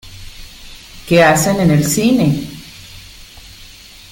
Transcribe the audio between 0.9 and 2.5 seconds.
¿Qué hacen en el cine?